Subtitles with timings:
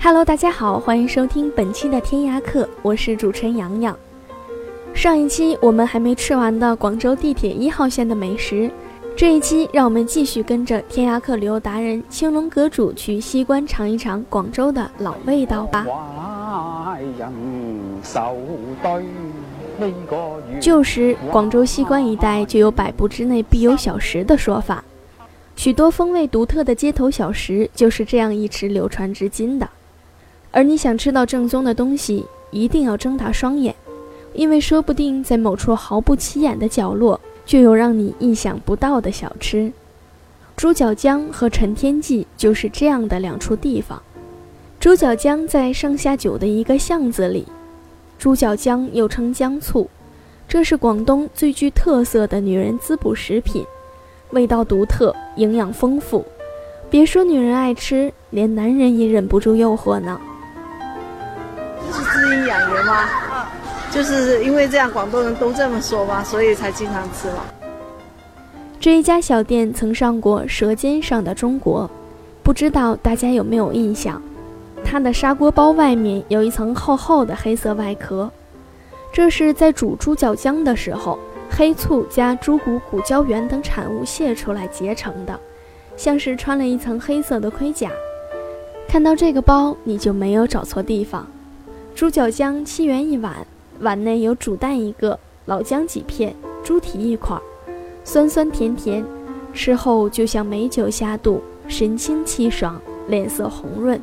[0.00, 3.96] Hello，大家好，欢迎收听本期的天涯客，我是主持人洋洋。
[4.94, 8.70] 上一期我们还没吃完的广州地铁一号线的美食，
[9.16, 15.84] 这一期让我们继续跟着天涯客旅游达人青龙阁主去西关尝一尝广州的老味道吧。
[20.60, 24.82] 旧时广州西关一带就有百步之内必有小食的说法，
[25.56, 29.68] 许多风味独特的街头小食就是这样一直流传至今的。
[30.50, 33.74] 而你想吃到正宗的东西，一定要睁大双眼。
[34.34, 39.72] 因为说不定在某处毫不起眼的角落，就有让你意想不到的小吃。
[40.54, 44.00] 猪脚江和陈天记就是这样的两处地方。
[44.78, 47.46] 猪脚江在上下九的一个巷子里，
[48.18, 49.88] 猪脚江又称姜醋，
[50.46, 53.64] 这是广东最具特色的女人滋补食品，
[54.30, 56.24] 味道独特，营养丰富。
[56.90, 60.20] 别说女人爱吃，连男人也忍不住诱惑呢。
[62.46, 63.08] 养颜吗？
[63.90, 67.44] 就是因为这样，广东人都这么说嘛，所以才经常吃嘛。
[68.80, 71.84] 这一家小店曾上过《舌尖上的中国》，
[72.42, 74.20] 不知道大家有没有印象？
[74.84, 78.30] 它的砂锅包外面有一层厚厚的黑色外壳，
[79.12, 81.18] 这是在煮猪脚姜的时候，
[81.50, 85.38] 黑醋加猪骨、骨胶原等产物泄出来结成的，
[85.96, 87.90] 像是穿了一层黑色的盔甲。
[88.86, 91.26] 看到这个包，你就没有找错地方。
[91.98, 93.44] 猪脚姜七元一碗。
[93.80, 96.32] 碗内有煮蛋一个，老姜几片，
[96.62, 97.36] 猪蹄一块，
[98.04, 99.04] 酸酸甜甜，
[99.52, 104.00] 吃后就像美酒下肚，神清气爽，脸色红润。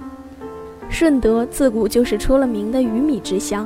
[0.89, 3.66] 顺德自古就是出了名的鱼米之乡，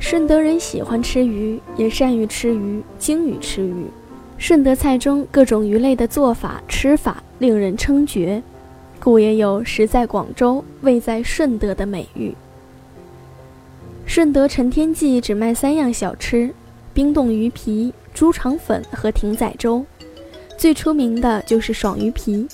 [0.00, 3.86] 顺德人喜欢吃鱼，也善于吃鱼，精于吃鱼。
[4.36, 8.42] 顺德菜中各种鱼类的做法、吃法令人称绝，
[8.98, 12.34] 故也有“食在广州，味在顺德”的美誉。
[14.14, 16.54] 顺德陈天记只卖三样小吃：
[16.92, 19.84] 冰冻鱼皮、猪肠粉和艇仔粥。
[20.56, 22.46] 最出名的就是爽鱼皮，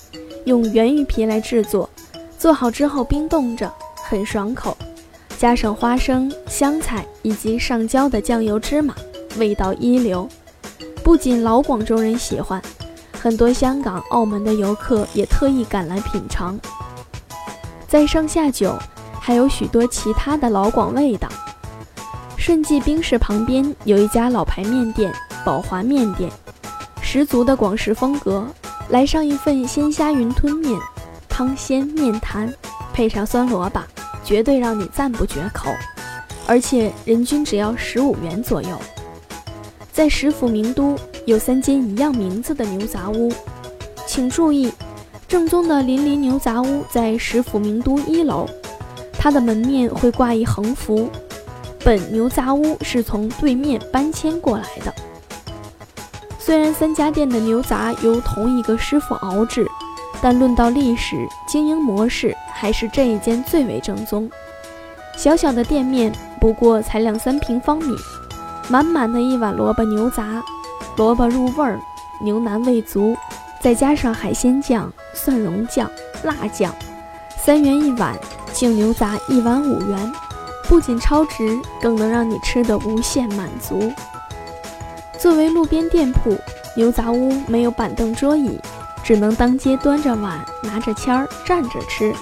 [0.45, 1.87] 用原鱼皮来制作，
[2.35, 3.71] 做好之后冰冻着，
[4.03, 4.75] 很爽口。
[5.37, 8.95] 加上花生、香菜以及上浇的酱油芝麻，
[9.37, 10.27] 味道一流。
[11.03, 12.59] 不仅老广州人喜欢，
[13.11, 16.59] 很多香港、澳门的游客也特意赶来品尝。
[17.87, 18.75] 在上下九。
[19.23, 21.29] 还有许多其他的老广味道。
[22.41, 25.13] 顺记冰室旁边有一家老牌面店——
[25.45, 26.27] 宝华面店，
[26.99, 28.43] 十足的广式风格。
[28.89, 30.75] 来上一份鲜虾云吞面，
[31.29, 32.51] 汤鲜面弹，
[32.91, 33.79] 配上酸萝卜，
[34.25, 35.69] 绝对让你赞不绝口。
[36.47, 38.75] 而且人均只要十五元左右。
[39.91, 40.97] 在食府名都
[41.27, 43.31] 有三间一样名字的牛杂屋，
[44.07, 44.73] 请注意，
[45.27, 48.49] 正宗的林林牛杂屋在食府名都一楼。
[49.13, 51.07] 它的门面会挂一横幅，
[51.83, 54.93] 本牛杂屋是从对面搬迁过来的。
[56.37, 59.65] 虽然三家店的牛杂由同一个师傅熬制，
[60.21, 61.15] 但论到历史
[61.47, 64.29] 经营模式，还是这一间最为正宗。
[65.17, 67.95] 小小的店面不过才两三平方米，
[68.69, 70.43] 满满的一碗萝卜牛杂，
[70.97, 71.79] 萝卜入味儿，
[72.21, 73.15] 牛腩味足，
[73.59, 75.89] 再加上海鲜酱、蒜蓉酱、
[76.23, 76.73] 辣酱，
[77.37, 78.15] 三元一碗。
[78.53, 80.13] 净牛杂一碗五元，
[80.71, 83.91] 不仅超值，更能让你吃得无限满足。
[85.19, 86.33] 作为路边店铺，
[86.77, 88.57] 牛杂屋没有板凳桌椅，
[89.03, 92.15] 只能当街端着碗，拿着签儿站着吃，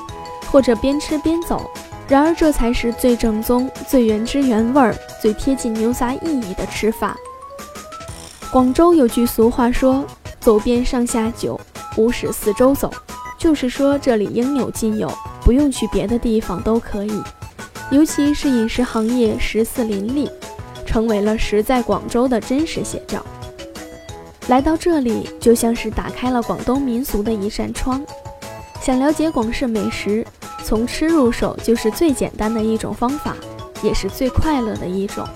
[0.50, 1.70] 或者边吃边走。
[2.08, 4.92] 然而这才是最正宗、最原汁原味、
[5.22, 7.16] 最贴近牛杂意义的吃法。
[8.50, 10.04] 广州有句俗话说
[10.42, 11.62] ：“走遍上下九，
[11.98, 12.92] 无使四周走”，
[13.38, 15.08] 就是说这里应有尽有。
[15.44, 17.24] 不用去别的地方都可以，
[17.92, 20.30] 尤其是饮食行业十四林立，
[20.86, 23.26] 成为了食在广州的真实写照。
[24.48, 28.04] 来到这里，就像是打开了广东民俗的一扇窗。
[28.82, 30.26] 想了解广式美食，
[30.64, 33.36] 从吃入手就是最简单的一种方法，
[33.82, 35.28] 也是最快乐的一种。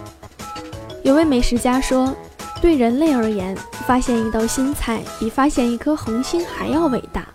[1.04, 2.16] 有位美食家说，
[2.62, 7.28] 对人类而言，发现一道新菜比发现一颗恒星还要伟大。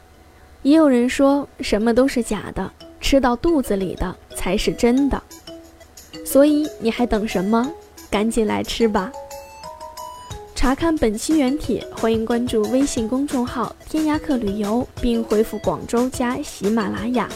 [0.62, 5.20] 也有人说什么都是假的，吃到肚子里的才是真的。
[6.24, 7.68] 所以你还等什么？
[8.08, 9.10] 赶紧来吃吧！
[10.54, 17.28] 查看本期原帖，欢迎关注微信公众号“天涯客旅游”，并回复“广州”加喜马拉雅。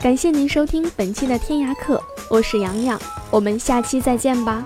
[0.00, 3.00] 感谢您收听本期的天涯客，我是洋洋，
[3.30, 4.64] 我们下期再见吧。